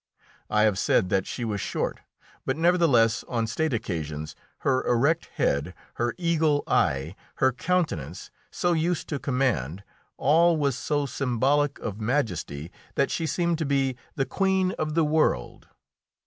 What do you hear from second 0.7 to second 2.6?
said that she was short, but